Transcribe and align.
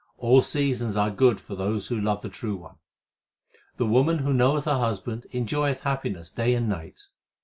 All 0.17 0.41
seasons 0.41 0.97
are 0.97 1.11
good 1.11 1.39
for 1.39 1.53
those 1.53 1.89
who 1.89 2.01
love 2.01 2.23
the 2.23 2.29
True 2.29 2.55
One. 2.55 2.77
The 3.77 3.85
woman 3.85 4.17
who 4.17 4.33
knoweth 4.33 4.65
her 4.65 4.79
husband 4.79 5.27
enjoyeth 5.31 5.81
happi 5.81 6.11
ness 6.11 6.31
day 6.31 6.53
1 6.55 6.63
and 6.63 6.69
night. 6.69 7.09